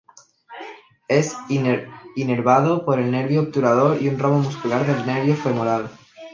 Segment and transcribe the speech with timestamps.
[1.07, 5.91] Es inervado por el nervio obturador y un ramo muscular del nervio femoral.